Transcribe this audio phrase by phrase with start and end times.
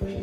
[0.00, 0.16] Hello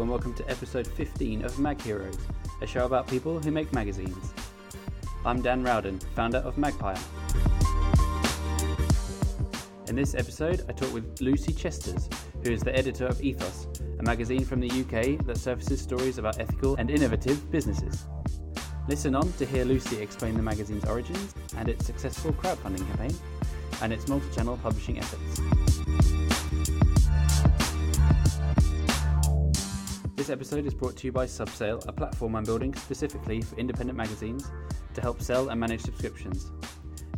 [0.00, 2.18] and welcome to episode 15 of Mag Heroes,
[2.60, 4.34] a show about people who make magazines.
[5.24, 6.98] I'm Dan Rowden, founder of Magpile.
[9.86, 12.08] In this episode, I talk with Lucy Chesters,
[12.42, 13.68] who is the editor of Ethos,
[14.02, 18.06] a magazine from the UK that surfaces stories about ethical and innovative businesses.
[18.88, 23.16] Listen on to hear Lucy explain the magazine's origins and its successful crowdfunding campaign,
[23.80, 25.40] and its multi channel publishing efforts.
[30.16, 33.96] This episode is brought to you by Subsail, a platform I'm building specifically for independent
[33.96, 34.50] magazines
[34.94, 36.50] to help sell and manage subscriptions.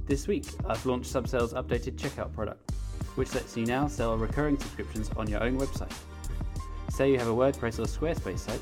[0.07, 2.73] This week, I've launched Subsail's updated checkout product,
[3.15, 5.93] which lets you now sell recurring subscriptions on your own website.
[6.95, 8.61] Say you have a WordPress or Squarespace site,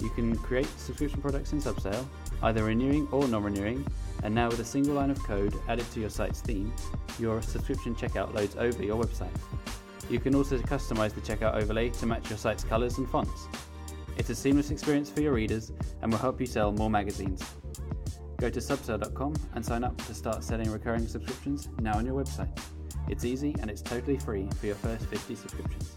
[0.00, 2.04] you can create subscription products in Subsail,
[2.42, 3.86] either renewing or non renewing,
[4.22, 6.70] and now with a single line of code added to your site's theme,
[7.18, 9.34] your subscription checkout loads over your website.
[10.10, 13.48] You can also customize the checkout overlay to match your site's colors and fonts.
[14.18, 17.42] It's a seamless experience for your readers and will help you sell more magazines.
[18.36, 22.54] Go to subsail.com and sign up to start selling recurring subscriptions now on your website.
[23.08, 25.96] It's easy and it's totally free for your first 50 subscriptions.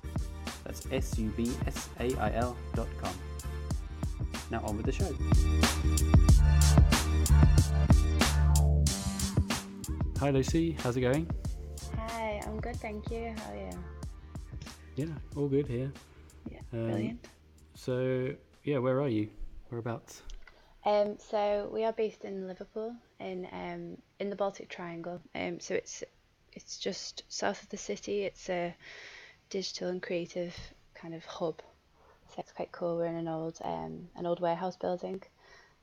[0.64, 3.14] That's S U B S A I L dot com.
[4.50, 5.12] Now on with the show.
[10.20, 11.30] Hi Lucy, how's it going?
[11.98, 13.34] Hi, I'm good, thank you.
[13.38, 13.84] How are you?
[14.96, 15.92] Yeah, all good here.
[16.50, 17.28] Yeah, Um, brilliant.
[17.76, 19.30] So, yeah, where are you?
[19.70, 20.22] Whereabouts?
[20.86, 25.20] Um, so we are based in Liverpool, in um, in the Baltic Triangle.
[25.34, 26.04] Um, so it's
[26.54, 28.24] it's just south of the city.
[28.24, 28.76] It's a
[29.54, 30.56] digital and creative
[30.96, 31.62] kind of hub.
[32.30, 32.98] So it's quite cool.
[32.98, 35.22] We're in an old um, an old warehouse building,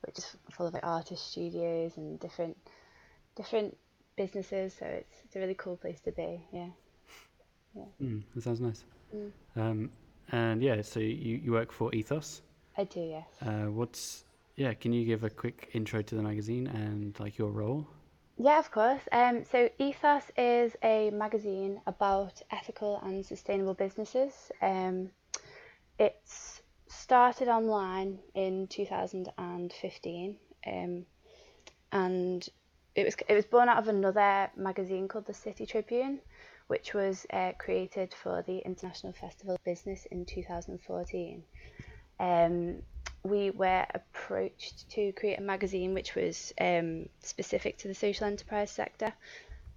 [0.01, 2.57] which is full of like artist studios and different
[3.37, 3.77] different
[4.17, 4.75] businesses.
[4.77, 6.45] So it's it's a really cool place to be.
[6.51, 6.71] Yeah.
[8.03, 8.83] Mm, that sounds nice.
[9.15, 9.31] Mm.
[9.55, 9.89] Um,
[10.33, 12.41] and yeah, so you, you work for Ethos.
[12.77, 13.27] I do, yes.
[13.41, 14.25] Uh, what's
[14.57, 14.73] yeah?
[14.73, 17.87] Can you give a quick intro to the magazine and like your role?
[18.43, 19.01] Yeah, of course.
[19.11, 24.51] Um, so Ethos is a magazine about ethical and sustainable businesses.
[24.63, 25.11] Um,
[25.99, 31.05] it's started online in 2015, um,
[31.91, 32.49] and
[32.95, 36.19] it was it was born out of another magazine called the City Tribune,
[36.65, 41.43] which was uh, created for the International Festival of Business in 2014.
[42.19, 42.81] Um,
[43.23, 48.71] we were approached to create a magazine which was um, specific to the social enterprise
[48.71, 49.13] sector,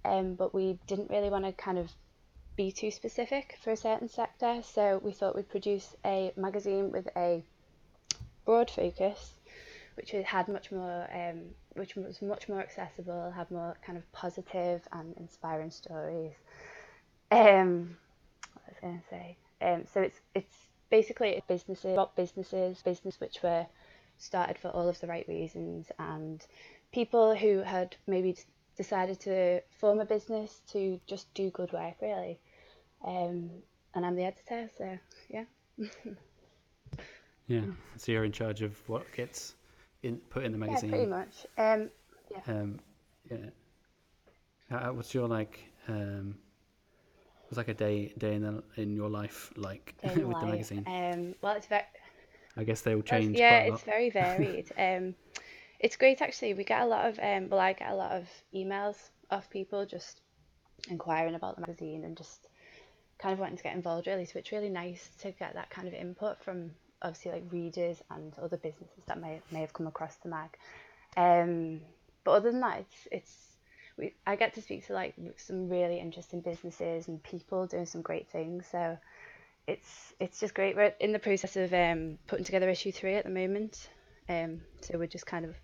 [0.03, 1.91] um, but we didn't really want to kind of
[2.55, 7.07] be too specific for a certain sector, so we thought we'd produce a magazine with
[7.15, 7.43] a
[8.45, 9.33] broad focus,
[9.95, 11.41] which had much more, um,
[11.73, 16.33] which was much more accessible, had more kind of positive and inspiring stories.
[17.31, 17.97] Um,
[18.53, 19.37] what was I going to say?
[19.61, 20.55] Um, so it's it's
[20.89, 23.65] basically businesses about businesses, business which were
[24.17, 26.45] started for all of the right reasons, and
[26.93, 28.37] people who had maybe
[28.77, 32.39] decided to form a business to just do good work, really.
[33.05, 33.49] Um,
[33.93, 34.97] and I'm the editor, so
[35.29, 35.45] yeah.
[37.47, 37.61] Yeah.
[37.97, 39.55] So you're in charge of what gets
[40.03, 41.45] in put in the magazine Yeah, pretty much.
[41.57, 41.89] Um,
[42.47, 42.79] Um,
[43.29, 43.49] yeah.
[44.69, 45.59] How, what's your like?
[45.87, 46.35] Um,
[47.47, 50.85] what's like a day day in the, in your life like with the magazine?
[50.87, 51.83] Um, well, it's very
[52.57, 54.71] I guess they will change yeah, it's very varied.
[54.77, 55.15] um,
[55.79, 56.53] it's great actually.
[56.53, 58.97] We get a lot of um, well, I get a lot of emails
[59.29, 60.21] of people just
[60.89, 62.47] inquiring about the magazine and just
[63.17, 64.25] kind of wanting to get involved really.
[64.25, 68.33] So it's really nice to get that kind of input from obviously like readers and
[68.41, 70.57] other businesses that may may have come across the mag.
[71.17, 71.81] Um,
[72.23, 73.44] but other than that, it's it's
[73.97, 78.01] we I get to speak to like some really interesting businesses and people doing some
[78.01, 78.67] great things.
[78.71, 78.97] So
[79.67, 80.75] it's it's just great.
[80.75, 83.89] We're in the process of um, putting together issue three at the moment.
[84.29, 85.55] Um, so we're just kind of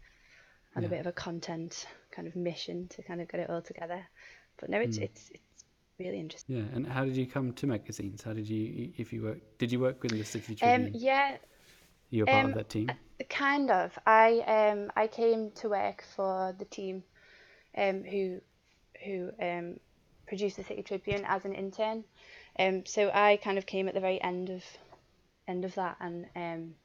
[0.76, 0.88] on Yeah.
[0.88, 4.06] a bit of a content kind of mission to kind of get it all together.
[4.60, 5.04] But no, it's Mm.
[5.04, 5.66] it's it's
[6.00, 6.56] really interesting.
[6.56, 6.64] Yeah.
[6.74, 8.24] And how did you come to magazines?
[8.24, 9.40] How did you if you work?
[9.58, 11.38] Did you work with the City Um, yeah,
[12.12, 12.98] You're part um, of that team.
[13.30, 13.98] kind of.
[14.06, 17.04] I um I came to work for the team,
[17.78, 18.42] um who
[19.04, 19.80] who um
[20.28, 22.06] produced the City Tribune as an intern.
[22.58, 24.64] Um, so I kind of came at the very end of
[25.48, 26.76] end of that, and um,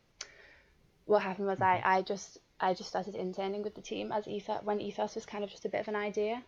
[1.04, 4.64] what happened was I, I just I just started interning with the team as Ethos
[4.64, 6.42] when Ethos was kind of just a bit of an idea,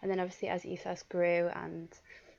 [0.00, 1.88] and then obviously as Ethos grew and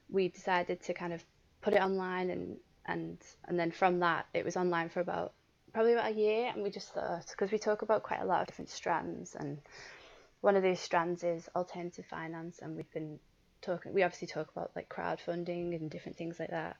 [0.09, 1.23] we decided to kind of
[1.61, 3.17] put it online and and
[3.47, 5.33] and then from that it was online for about
[5.73, 8.41] probably about a year and we just thought because we talk about quite a lot
[8.41, 9.57] of different strands and
[10.45, 13.19] one of those strands is alternative finance and we've been
[13.63, 16.77] talking we obviously talk about like crowdfunding and different things like that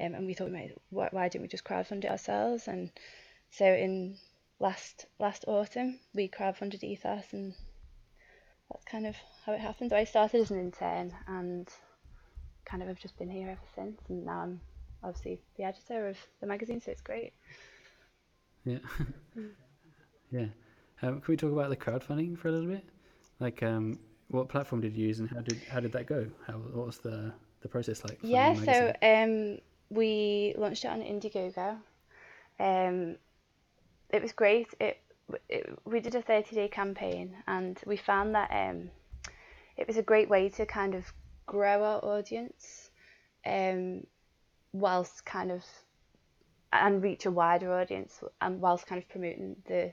[0.00, 0.50] um, and we thought
[0.90, 2.90] why, why didn't we just crowdfund it ourselves and
[3.52, 4.16] so in
[4.58, 7.54] last last autumn we crowdfunded ethos and
[8.72, 9.14] that's kind of
[9.44, 11.68] how it happened so I started as an intern and
[12.64, 14.60] kind of have just been here ever since and now I'm
[15.04, 17.34] obviously the editor of the magazine so it's great
[18.64, 18.78] yeah.
[20.32, 20.46] yeah.
[21.02, 22.84] Um, can we talk about the crowdfunding for a little bit?
[23.40, 23.98] Like, um,
[24.28, 26.26] what platform did you use, and how did how did that go?
[26.46, 28.18] How what was the the process like?
[28.22, 28.54] Yeah.
[28.54, 29.58] So um,
[29.90, 31.78] we launched it on Indiegogo.
[32.58, 33.16] Um,
[34.10, 34.68] it was great.
[34.80, 34.98] It,
[35.48, 38.90] it we did a thirty day campaign, and we found that um,
[39.76, 41.12] it was a great way to kind of
[41.46, 42.90] grow our audience,
[43.44, 44.06] um,
[44.72, 45.62] whilst kind of
[46.72, 49.92] and reach a wider audience and whilst kind of promoting the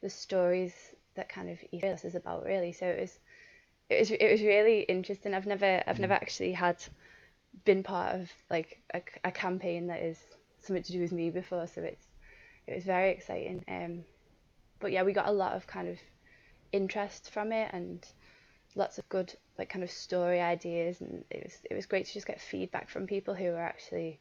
[0.00, 3.18] the stories that kind of ethos is about really so it was
[3.90, 6.22] it was it was really interesting I've never I've never mm.
[6.22, 6.82] actually had
[7.64, 10.18] been part of like a, a campaign that is
[10.60, 12.06] something to do with me before so it's
[12.66, 14.04] it was very exciting um
[14.80, 15.98] but yeah we got a lot of kind of
[16.72, 18.06] interest from it and
[18.74, 22.12] lots of good like kind of story ideas and it was it was great to
[22.12, 24.18] just get feedback from people who were actually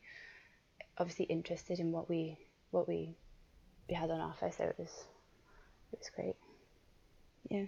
[0.97, 2.37] obviously interested in what we
[2.71, 3.15] what we
[3.87, 5.05] we had on offer, so it was
[5.91, 6.35] it was great.
[7.49, 7.65] Yeah.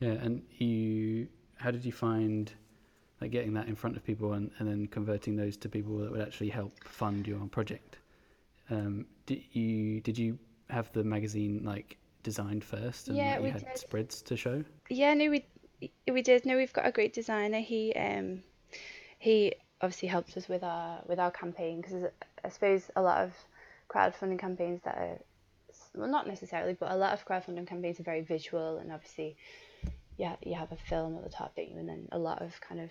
[0.00, 2.52] Yeah, and you, how did you find
[3.20, 6.10] like getting that in front of people and, and then converting those to people that
[6.10, 7.98] would actually help fund your project?
[8.68, 10.38] Um, did you did you
[10.70, 13.78] have the magazine like designed first and yeah, you we had did.
[13.78, 14.64] spreads to show?
[14.88, 15.44] Yeah, no, we
[16.10, 16.44] we did.
[16.46, 17.60] No, we've got a great designer.
[17.60, 18.42] He um
[19.18, 22.10] he obviously helped us with our with our campaign because
[22.44, 23.32] I suppose a lot of
[23.88, 25.18] crowdfunding campaigns that are
[25.94, 29.36] well not necessarily but a lot of crowdfunding campaigns are very visual and obviously
[30.16, 32.60] yeah you have a film at the top don't you and then a lot of
[32.60, 32.90] kind of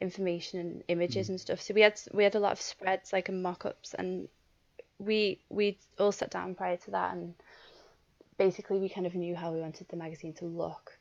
[0.00, 1.30] information and images mm.
[1.30, 4.28] and stuff so we had we had a lot of spreads like and mock-ups and
[4.98, 7.34] we we all sat down prior to that and
[8.38, 10.98] basically we kind of knew how we wanted the magazine to look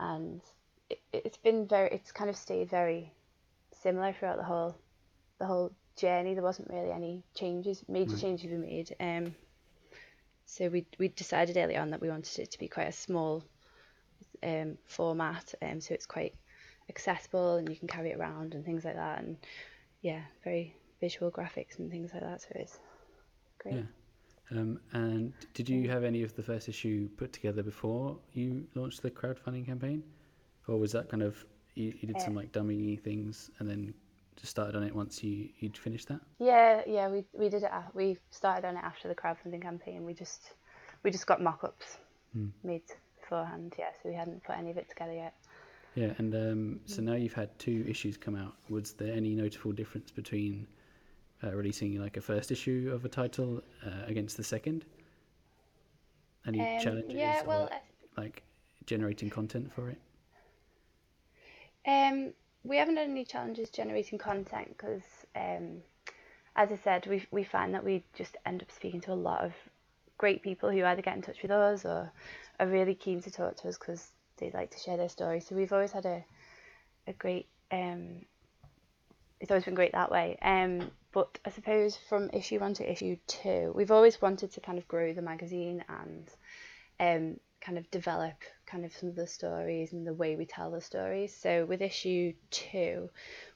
[0.00, 0.40] and
[0.90, 3.12] it, it's been very it's kind of stayed very
[3.82, 4.76] similar throughout the whole
[5.38, 6.34] the whole journey.
[6.34, 8.20] There wasn't really any changes, major right.
[8.20, 8.94] changes we made.
[9.00, 9.34] Um,
[10.52, 13.42] so we we decided early on that we wanted it to be quite a small
[14.42, 16.34] um, format, um, so it's quite
[16.90, 19.20] accessible and you can carry it around and things like that.
[19.20, 19.38] And
[20.02, 22.42] yeah, very visual graphics and things like that.
[22.42, 22.78] So it's
[23.60, 23.76] great.
[23.76, 24.58] Yeah.
[24.58, 29.00] Um, and did you have any of the first issue put together before you launched
[29.00, 30.02] the crowdfunding campaign,
[30.68, 31.42] or was that kind of
[31.76, 33.94] you, you did some like dummy things and then
[34.36, 36.20] just started on it once you you'd finished that.
[36.38, 37.70] Yeah, yeah, we we did it.
[37.94, 40.04] We started on it after the crowdfunding campaign.
[40.04, 40.52] We just
[41.02, 41.98] we just got mock-ups
[42.32, 42.48] hmm.
[42.64, 42.82] made
[43.20, 43.74] beforehand.
[43.78, 45.34] Yeah, so we hadn't put any of it together yet.
[45.94, 48.54] Yeah, and um, so now you've had two issues come out.
[48.70, 50.66] Was there any notable difference between
[51.44, 54.86] uh, releasing like a first issue of a title uh, against the second?
[56.46, 57.12] Any um, challenges?
[57.14, 58.42] Yeah, well, or, like
[58.86, 59.98] generating content for it.
[61.86, 62.32] Um,
[62.64, 65.02] we haven't had any challenges generating content because,
[65.34, 65.82] um,
[66.54, 69.44] as I said, we we find that we just end up speaking to a lot
[69.44, 69.52] of
[70.18, 72.12] great people who either get in touch with us or
[72.60, 75.40] are really keen to talk to us because they like to share their story.
[75.40, 76.24] So we've always had a
[77.06, 78.24] a great um,
[79.40, 80.38] it's always been great that way.
[80.40, 84.78] Um, but I suppose from issue one to issue two, we've always wanted to kind
[84.78, 86.30] of grow the magazine and
[87.00, 88.34] um, kind of develop
[88.66, 91.34] kind of some of the stories and the way we tell the stories.
[91.34, 93.08] So with issue two,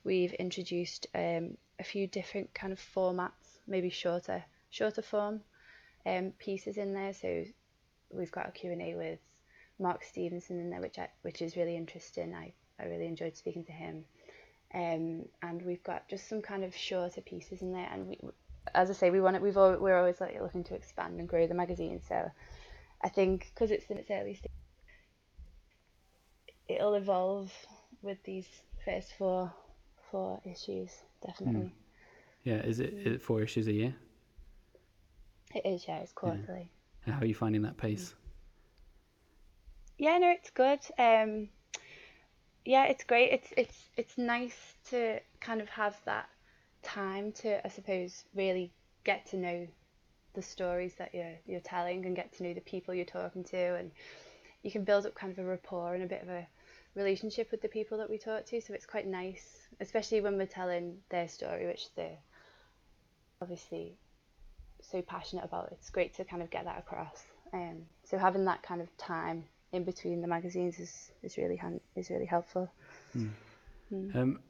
[0.05, 5.41] we've introduced um, a few different kind of formats, maybe shorter shorter form
[6.05, 7.13] um, pieces in there.
[7.13, 7.45] So
[8.11, 9.19] we've got a Q&A with
[9.79, 12.35] Mark Stevenson in there, which I, which is really interesting.
[12.35, 14.05] I, I really enjoyed speaking to him.
[14.75, 17.89] Um, and we've got just some kind of shorter pieces in there.
[17.91, 18.19] And we,
[18.75, 19.43] as I say, we want it.
[19.43, 22.01] We've always, we're always like looking to expand and grow the magazine.
[22.07, 22.31] So
[23.03, 24.51] I think because it's in its early stage,
[26.69, 27.53] it'll evolve
[28.03, 28.47] with these
[28.85, 29.53] first four
[30.11, 30.91] four issues
[31.25, 31.61] definitely.
[31.61, 31.71] Mm.
[32.45, 33.95] Yeah, is it, is it four issues a year?
[35.55, 35.99] It is, yeah.
[35.99, 36.71] It's quarterly.
[37.07, 37.15] Yeah.
[37.15, 38.15] How are you finding that pace?
[39.99, 40.81] Yeah, no, it's good.
[40.99, 41.49] Um,
[42.65, 43.33] yeah, it's great.
[43.33, 44.57] It's it's it's nice
[44.91, 46.29] to kind of have that
[46.83, 48.73] time to, I suppose, really
[49.05, 49.67] get to know
[50.37, 53.75] the stories that you're you're telling and get to know the people you're talking to
[53.75, 53.91] and
[54.63, 56.47] you can build up kind of a rapport and a bit of a
[56.95, 60.47] relationship with the people that we talk to so it's quite nice especially when we're
[60.47, 62.19] telling their story which they're
[63.43, 63.97] obviously
[64.91, 65.69] so passionate about.
[65.73, 67.25] It's great to kind of get that across.
[67.53, 71.81] Um, so having that kind of time in between the magazines is, is really hand,
[71.95, 72.71] is really helpful.
[73.17, 73.31] Mm.
[73.93, 74.17] Mm.
[74.17, 74.41] Um,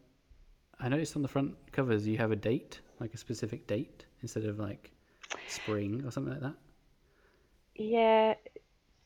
[0.78, 4.44] I noticed on the front covers you have a date, like a specific date, instead
[4.44, 4.92] of like
[5.48, 6.54] spring or something like that.
[7.74, 8.34] Yeah,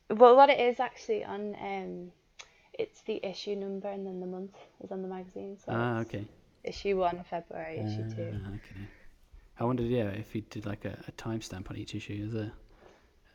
[0.09, 2.11] well, what it is actually on um,
[2.73, 5.57] it's the issue number and then the month is on the magazine.
[5.57, 6.25] So ah, okay.
[6.63, 7.79] Issue one, February.
[7.79, 8.39] Issue uh, two.
[8.47, 8.87] Okay.
[9.59, 12.51] I wondered, yeah, if you did like a, a timestamp on each issue as a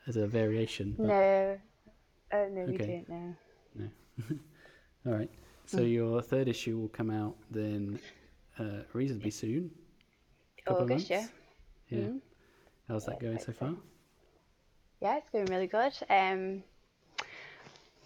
[0.06, 0.94] as a variation.
[0.98, 1.06] But...
[1.06, 1.58] No,
[2.32, 2.72] uh, no, okay.
[2.72, 3.08] we don't.
[3.08, 3.34] No.
[3.74, 4.38] No.
[5.06, 5.30] All right.
[5.66, 5.92] So mm.
[5.92, 7.98] your third issue will come out then
[8.58, 9.70] uh, reasonably soon.
[10.68, 11.26] August, yeah.
[11.88, 11.98] Yeah.
[11.98, 12.20] Mm.
[12.88, 13.74] How's that yeah, going so far?
[15.00, 15.92] Yeah, it's going really good.
[16.08, 16.62] Um,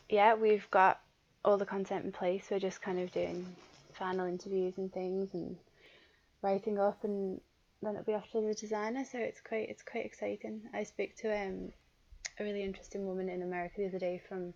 [0.09, 1.01] yeah, we've got
[1.45, 2.47] all the content in place.
[2.51, 3.47] We're just kind of doing
[3.93, 5.57] final interviews and things and
[6.43, 7.41] writing up and
[7.83, 9.05] then it'll be off to the designer.
[9.05, 10.63] So it's quite it's quite exciting.
[10.75, 11.73] I spoke to um,
[12.39, 14.55] a really interesting woman in America the other day from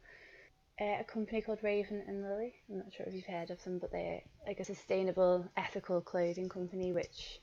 [0.80, 2.54] uh, a company called Raven and Lily.
[2.70, 6.48] I'm not sure if you've heard of them, but they're like a sustainable, ethical clothing
[6.48, 7.40] company which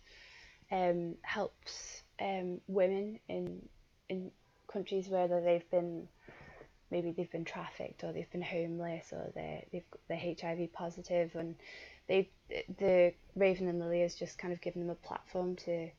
[0.72, 3.62] um, helps um, women in
[4.10, 4.32] in
[4.72, 6.08] countries where they've been
[6.90, 11.56] maybe they've been trafficked or they've been homeless or they're they've they're HIV positive and
[12.08, 12.30] they
[12.78, 15.90] the Raven and Lily has just kind of given them a platform to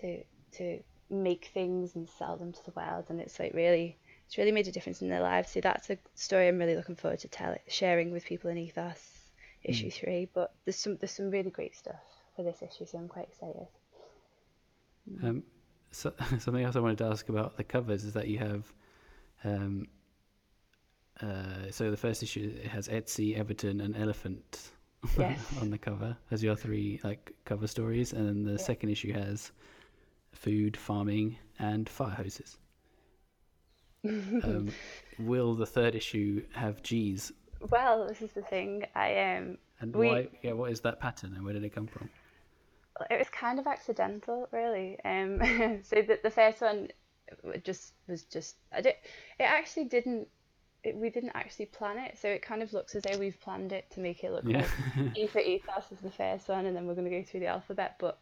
[0.00, 0.22] to
[0.52, 0.80] to
[1.10, 3.98] make things and sell them to the world and it's like really
[4.32, 5.50] it's really made a difference in their lives.
[5.50, 9.28] So that's a story I'm really looking forward to tell sharing with people in Ethos
[9.62, 9.92] issue mm.
[9.92, 10.28] three.
[10.32, 12.00] But there's some there's some really great stuff
[12.34, 13.66] for this issue, so I'm quite excited.
[15.22, 15.42] Um,
[15.90, 18.72] so, something else I wanted to ask about the covers is that you have,
[19.44, 19.86] um,
[21.20, 24.70] uh, so the first issue it has Etsy, Everton, and Elephant
[25.18, 25.38] yes.
[25.60, 28.56] on the cover as your three like cover stories, and then the yeah.
[28.56, 29.52] second issue has
[30.32, 32.58] food, farming, and fire hoses
[34.08, 34.68] um,
[35.18, 37.32] will the third issue have G's?
[37.70, 38.84] Well, this is the thing.
[38.96, 39.58] I um.
[39.80, 40.28] And we, why?
[40.42, 42.10] Yeah, what is that pattern, and where did it come from?
[43.10, 44.98] It was kind of accidental, really.
[45.04, 45.40] Um,
[45.82, 46.88] so the the first one
[47.64, 48.94] just was just I did.
[49.38, 50.28] It actually didn't.
[50.84, 53.72] It, we didn't actually plan it, so it kind of looks as though we've planned
[53.72, 54.66] it to make it look yeah.
[54.96, 57.40] like E for ethos is the first one, and then we're going to go through
[57.40, 57.96] the alphabet.
[58.00, 58.18] But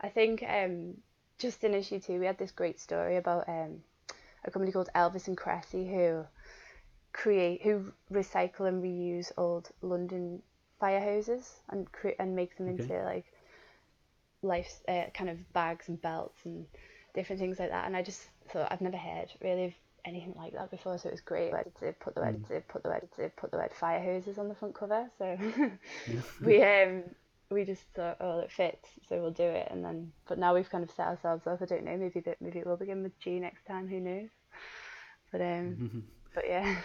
[0.00, 0.94] I think um,
[1.38, 3.80] just in issue two, we had this great story about um,
[4.44, 6.26] a company called Elvis and Kresse who
[7.12, 10.42] create who recycle and reuse old London
[10.80, 12.82] fire hoses and create and make them okay.
[12.82, 13.24] into like
[14.44, 16.66] life uh, kind of bags and belts and
[17.14, 17.86] different things like that.
[17.86, 19.72] And I just thought I've never heard really of
[20.04, 21.52] anything like that before, so it was great.
[21.52, 22.48] I to put the word mm.
[22.48, 25.08] to put the word to put the word fire hoses on the front cover.
[25.18, 25.38] So
[26.44, 27.04] we um
[27.50, 29.68] we just thought, oh, it fits, so we'll do it.
[29.70, 31.62] And then, but now we've kind of set ourselves up.
[31.62, 31.96] I don't know.
[31.96, 33.88] Maybe that maybe it will begin with G next time.
[33.88, 34.28] Who knows?
[35.32, 36.76] But um, but yeah.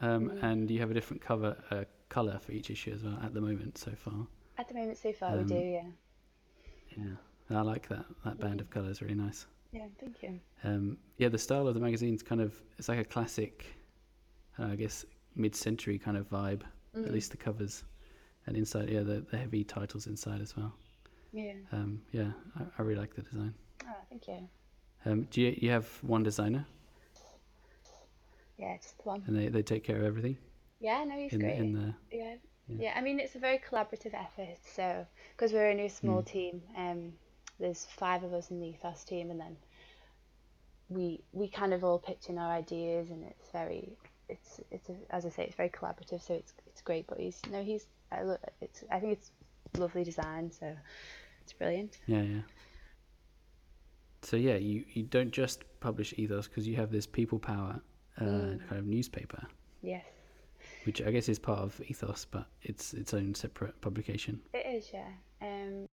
[0.00, 3.34] Um, and you have a different cover uh, color for each issue as well at
[3.34, 4.26] the moment so far.
[4.58, 5.82] At the moment so far, um, we do, yeah.
[6.98, 8.04] Yeah, I like that.
[8.24, 9.46] That band of colors really nice.
[9.72, 10.40] Yeah, thank you.
[10.64, 13.66] Um, yeah, the style of the magazine's kind of it's like a classic,
[14.58, 15.04] uh, I guess,
[15.36, 16.62] mid-century kind of vibe.
[16.96, 17.06] Mm.
[17.06, 17.84] At least the covers
[18.46, 20.72] and inside, yeah, the, the heavy titles inside as well.
[21.32, 21.52] Yeah.
[21.72, 23.54] Um, yeah, I, I really like the design.
[23.84, 24.48] Oh, thank you.
[25.04, 26.66] Um, do you you have one designer?
[28.56, 29.22] Yeah, just one.
[29.26, 30.36] And they, they take care of everything.
[30.80, 31.58] Yeah, no, he's in, great.
[31.58, 32.34] In the, yeah.
[32.68, 32.76] Yeah.
[32.80, 34.58] yeah, I mean it's a very collaborative effort.
[34.74, 35.06] So
[35.36, 36.26] because we're only a small mm.
[36.26, 37.12] team, um,
[37.58, 39.56] there's five of us in the ethos team, and then
[40.88, 43.96] we we kind of all pitch in our ideas, and it's very
[44.28, 46.24] it's it's a, as I say, it's very collaborative.
[46.24, 47.06] So it's it's great.
[47.06, 49.30] But he's no, he's I look, it's I think it's
[49.76, 50.74] lovely design, so
[51.42, 51.98] it's brilliant.
[52.06, 52.40] Yeah, yeah.
[54.22, 57.80] So yeah, you you don't just publish ethos because you have this people power
[58.20, 58.68] uh, mm.
[58.68, 59.46] kind of newspaper.
[59.82, 60.04] Yes.
[60.84, 64.40] Which I guess is part of ethos, but it's its own separate publication.
[64.54, 65.10] It is, yeah.
[65.42, 65.88] Um,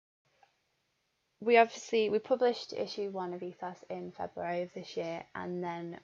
[1.40, 5.98] we obviously we published issue one of ethos in February of this year, and then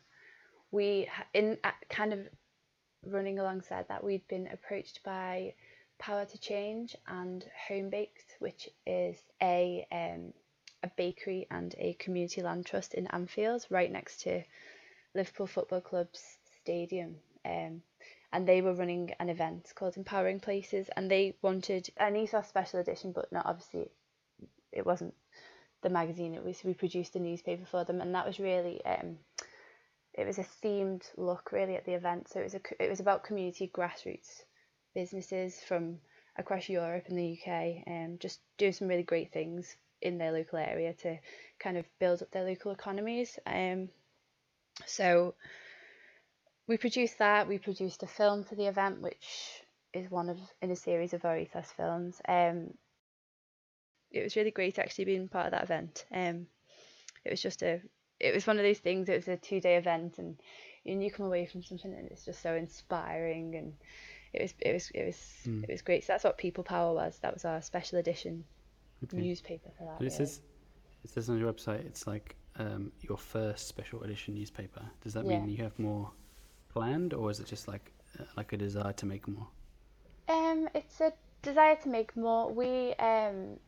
[0.70, 1.58] we in
[1.88, 2.20] kind of
[3.06, 5.54] running alongside that we'd been approached by
[5.98, 10.32] Power to Change and Home Baked, which is a um,
[10.82, 14.42] a bakery and a community land trust in Anfield, right next to
[15.14, 17.16] Liverpool Football Club's stadium.
[17.44, 17.82] Um,
[18.32, 22.80] and they were running an event called Empowering Places, and they wanted an Ethos special
[22.80, 23.90] edition, but not obviously,
[24.72, 25.14] it wasn't
[25.82, 26.34] the magazine.
[26.34, 29.18] It was we produced a newspaper for them, and that was really um,
[30.14, 32.28] it was a themed look really at the event.
[32.28, 34.42] So it was a it was about community grassroots
[34.94, 35.98] businesses from
[36.36, 40.32] across Europe and the UK, and um, just doing some really great things in their
[40.32, 41.18] local area to
[41.58, 43.38] kind of build up their local economies.
[43.46, 43.88] Um,
[44.86, 45.34] so
[46.70, 47.48] we produced that.
[47.48, 51.24] We produced a film for the event, which is one of in a series of
[51.24, 52.22] our ethos films.
[52.28, 52.74] Um,
[54.12, 56.04] it was really great actually being part of that event.
[56.14, 56.46] Um,
[57.24, 57.80] it was just a,
[58.20, 59.08] it was one of those things.
[59.08, 60.36] It was a two day event, and
[60.86, 63.72] and you come away from something and it's just so inspiring, and
[64.32, 65.64] it was it was it was Mm.
[65.64, 66.04] it was great.
[66.04, 67.18] So that's what People Power was.
[67.18, 68.44] That was our special edition
[69.02, 69.20] Okay.
[69.20, 69.98] newspaper for that.
[69.98, 70.18] But it really.
[70.18, 70.40] says
[71.02, 74.82] it says on your website it's like um, your first special edition newspaper.
[75.02, 75.40] Does that Yeah.
[75.40, 76.12] mean you have more
[76.72, 79.48] planned, or is it just like uh, like a desire to make more?
[80.28, 81.12] Um, it's a
[81.42, 82.52] desire to make more.
[82.52, 83.58] We um,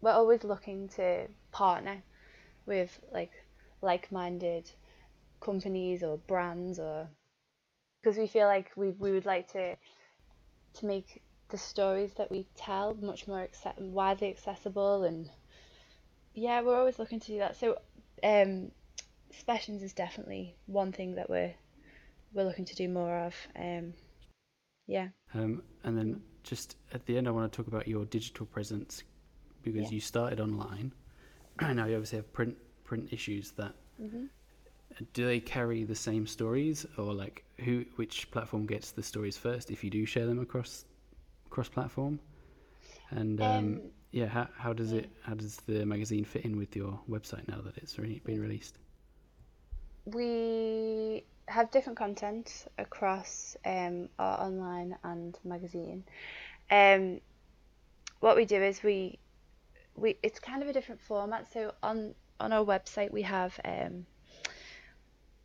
[0.00, 2.02] we're always looking to partner
[2.66, 3.32] with like
[3.80, 4.70] like-minded
[5.40, 7.08] companies or brands, or
[8.02, 9.76] because we feel like we we would like to
[10.74, 15.30] to make the stories that we tell much more accept- widely accessible, and
[16.34, 17.56] yeah, we're always looking to do that.
[17.56, 17.78] So,
[18.22, 18.70] um,
[19.30, 21.54] specials is definitely one thing that we're
[22.34, 23.34] we're looking to do more of.
[23.56, 23.94] Um,
[24.86, 25.08] yeah.
[25.34, 29.02] Um, and then just at the end, I want to talk about your digital presence
[29.62, 29.90] because Yeah.
[29.90, 30.92] you started online.
[31.60, 34.26] And now you obviously have print print issues that hmm
[35.14, 39.70] do they carry the same stories or like who which platform gets the stories first
[39.70, 40.84] if you do share them across
[41.50, 42.18] cross platform
[43.10, 46.76] and um, Um, yeah how, how does it how does the magazine fit in with
[46.76, 48.78] your website now that it's already been released
[50.04, 56.04] we have different content across um, our online and magazine.
[56.70, 57.20] Um,
[58.20, 59.18] what we do is we
[59.96, 61.52] we it's kind of a different format.
[61.52, 64.06] So on on our website we have um,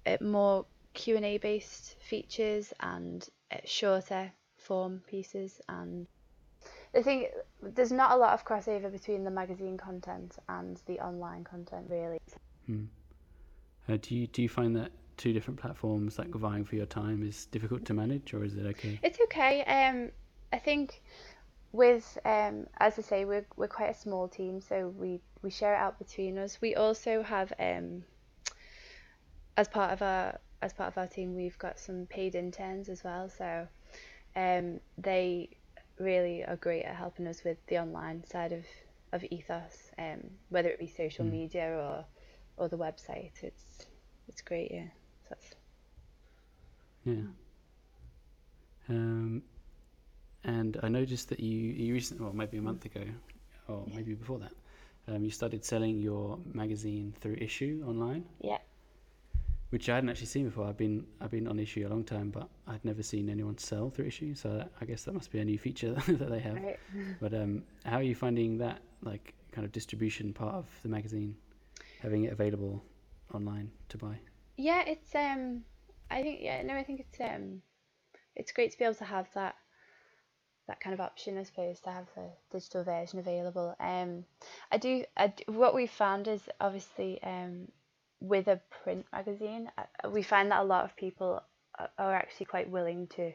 [0.05, 6.07] uh, more Q and A based features and uh, shorter form pieces and.
[6.95, 7.27] I think
[7.61, 12.17] there's not a lot of crossover between the magazine content and the online content, really.
[12.65, 12.85] hmm.
[13.87, 17.23] uh, do you do you find that two different platforms like vying for your time
[17.23, 19.63] is difficult to manage or is it okay It's okay.
[19.63, 20.11] Um,
[20.53, 21.01] I think
[21.73, 25.73] with um, as I say, we're we're quite a small team, so we we share
[25.73, 26.59] it out between us.
[26.61, 28.03] We also have um,
[29.55, 33.03] as part of our as part of our team, we've got some paid interns as
[33.03, 33.29] well.
[33.29, 33.67] So
[34.35, 35.49] um, they
[35.99, 38.65] really are great at helping us with the online side of
[39.13, 41.31] of ethos, um, whether it be social Mm.
[41.31, 42.05] media or
[42.57, 43.31] or the website.
[43.43, 43.85] It's
[44.27, 44.87] it's great, yeah.
[47.05, 47.13] Yeah
[48.89, 49.41] um,
[50.43, 53.03] and I noticed that you you recently well maybe a month ago
[53.67, 53.95] or Yeah.
[53.95, 54.53] maybe before that
[55.07, 58.57] um, you started selling your magazine through Issuu online yeah.
[59.69, 60.65] which I hadn't actually seen before.
[60.67, 63.89] I've been I've been on Issuu a long time, but I'd never seen anyone sell
[63.89, 64.37] through Issuu.
[64.37, 66.55] So I guess that must be a new feature that they have.
[66.55, 66.79] Right.
[67.21, 71.35] But um, how are you finding that like kind of distribution part of the magazine,
[72.01, 72.81] having it available
[73.33, 74.17] online to buy?
[74.57, 75.63] Yeah, it's um
[76.09, 77.61] I think yeah, no, I think it's um
[78.35, 79.55] it's great to be able to have that
[80.67, 83.75] that kind of option, I suppose, to have the digital version available.
[83.79, 84.25] Um
[84.71, 87.67] I do I what we've found is obviously um
[88.19, 91.43] with a print magazine, uh, we find that a lot of people
[91.99, 93.31] are actually quite willing to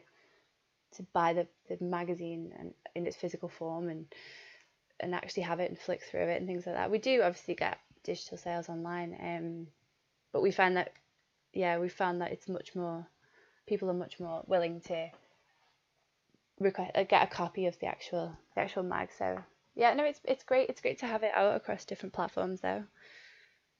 [0.95, 4.05] to buy the, the magazine and in its physical form and
[4.99, 6.91] and actually have it and flick through it and things like that.
[6.91, 9.67] We do obviously get digital sales online, um,
[10.33, 10.93] but we find that
[11.53, 13.05] yeah, we found that it's much more
[13.67, 15.09] people are much more willing to
[16.59, 19.09] request uh, get a copy of the actual the actual mag.
[19.17, 19.37] So
[19.75, 20.69] yeah, no, it's it's great.
[20.69, 22.83] It's great to have it out across different platforms though.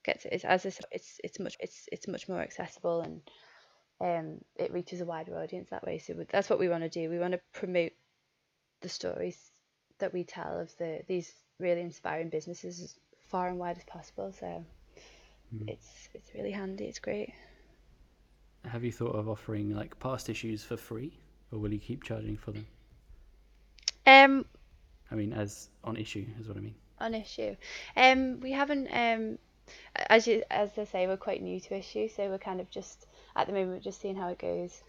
[0.04, 3.22] Gets it's as I said, it's it's much it's it's much more accessible and
[4.02, 5.98] um it reaches a wider audience that way.
[6.00, 7.10] So that's what we want to do.
[7.10, 7.92] We want to promote
[8.82, 9.40] the stories
[10.00, 12.96] that we tell of the these really inspiring businesses as
[13.30, 14.34] far and wide as possible.
[14.40, 14.66] So
[15.54, 15.70] Mm.
[15.70, 16.86] it's it's really handy.
[16.86, 17.34] It's great.
[18.65, 21.13] Have you thought of offering like past issues for free,
[21.52, 22.65] or will you keep charging for them?
[24.06, 24.45] Um,
[25.12, 26.76] I mean, as on Issuu is what I mean.
[26.99, 27.58] on Issuu.
[27.95, 29.38] Um, we haven't um,
[30.10, 33.08] as you as I say, we're quite new to Issuu, so we're kind of just
[33.36, 34.84] at the moment just seeing how it goes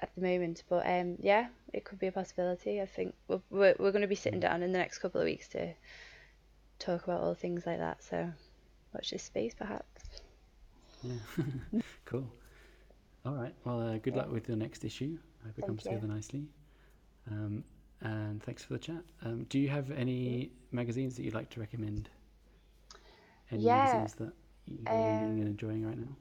[0.00, 0.62] at the moment.
[0.68, 2.80] But um, yeah, it could be a possibility.
[2.80, 5.24] I think we're we're, we're going to be sitting down in the next couple of
[5.26, 5.74] weeks to
[6.78, 8.02] talk about all things like that.
[8.02, 8.30] So
[8.94, 10.02] watch this space, perhaps.
[11.02, 12.26] Yeah, cool.
[13.28, 13.54] All right.
[13.64, 14.16] Well, uh, good Yeah.
[14.16, 15.18] luck with your next issue.
[15.44, 16.00] I hope it Thank comes you.
[16.00, 16.48] together nicely.
[17.30, 17.64] Um,
[18.02, 19.04] and thanks for the chat.
[19.24, 22.10] Um, do you have any magazines that you'd like to recommend?
[23.50, 24.32] Any Yeah, magazines that
[24.66, 26.16] you're reading um, and enjoying right now?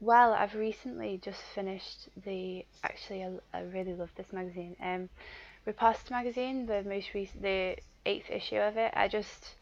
[0.00, 2.66] Well, I've recently just finished the.
[2.82, 4.74] Actually, I, I really love this magazine.
[4.80, 5.10] Um,
[5.66, 8.92] Riposte magazine, the most recent, the eighth issue of it.
[8.96, 9.56] I just,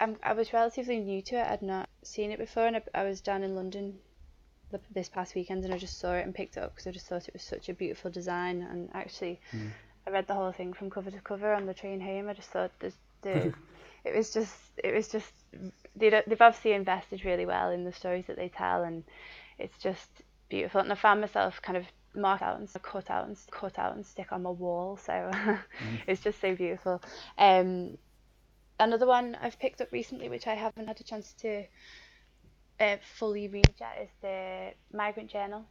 [0.00, 1.46] I'm, I was relatively new to it.
[1.46, 4.00] I'd not seen it before, and I, I was down in London
[4.70, 6.92] the, this past weekend, and I just saw it and picked it up because I
[6.92, 8.62] just thought it was such a beautiful design.
[8.62, 9.70] And actually, Mm.
[10.06, 12.28] I read the whole thing from cover to cover on the train home.
[12.28, 13.52] I just thought the, the
[14.04, 15.32] it was just it was just
[15.96, 19.04] they they've obviously invested really well in the stories that they tell, and
[19.58, 20.08] it's just
[20.48, 20.80] beautiful.
[20.80, 24.04] And I found myself kind of mark out and cut out and cut out and
[24.04, 24.96] stick on my wall.
[24.96, 25.30] So
[26.06, 27.02] it's just so beautiful.
[27.38, 27.98] Um,
[28.78, 31.64] another one I've picked up recently, which I haven't had a chance to
[32.80, 35.64] uh, fully read yet, is the Migrant Journal,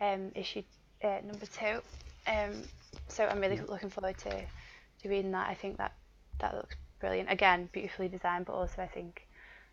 [0.00, 0.62] um, issue
[1.02, 1.80] uh, number two.
[2.26, 2.62] Um,
[3.08, 5.48] so I'm really looking forward to, to reading that.
[5.48, 5.94] I think that
[6.40, 7.30] that looks brilliant.
[7.30, 9.26] Again, beautifully designed, but also I think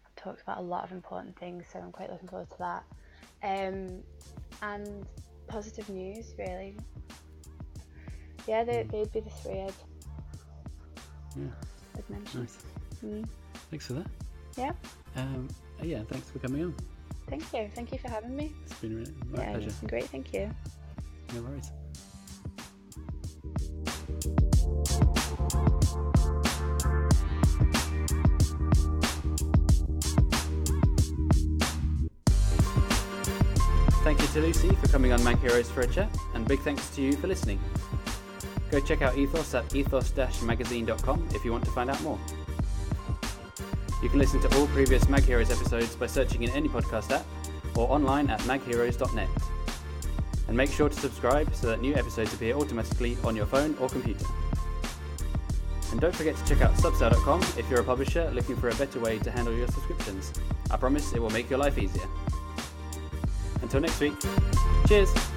[0.06, 2.84] I've talked about a lot of important things, so I'm quite looking forward to that.
[3.44, 4.02] Um,
[4.62, 5.06] and
[5.48, 6.78] positive news, really.
[8.48, 9.74] Yeah, they, they'd be the three I'd,
[11.36, 11.46] Yeah,
[11.98, 12.42] I'd mention.
[12.42, 12.58] nice.
[13.04, 13.28] Mm.
[13.72, 14.08] Thanks for that.
[14.56, 14.72] Yeah,
[15.16, 15.50] Um,
[15.84, 16.76] yeah, thanks for coming on.
[17.28, 17.70] thank you.
[17.74, 18.54] Thank you for having me.
[18.66, 19.68] It's been really, my yeah, pleasure.
[19.68, 20.06] it's been great.
[20.06, 20.50] Thank you.
[21.34, 21.72] No worries.
[34.04, 36.90] Thank you to Lucy for coming on Mag Heroes for a chat, and big thanks
[36.92, 37.60] to you for listening.
[38.70, 42.20] Go check out Ethos at ethos-magazine.com if you want to find out more.
[44.02, 47.26] You can listen to all previous Mag Heroes episodes by searching in any podcast app
[47.76, 49.30] or online at magheroes.net.
[50.48, 53.90] And make sure to subscribe so that new episodes appear automatically on your phone or
[53.90, 54.26] computer.
[55.92, 59.00] And don't forget to check out subsail.com if you're a publisher looking for a better
[59.00, 60.34] way to handle your subscriptions.
[60.70, 62.08] I promise it will make your life easier.
[63.62, 64.14] Until next week,
[64.88, 65.35] cheers!